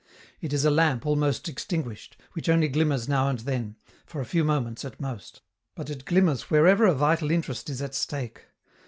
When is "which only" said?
2.33-2.67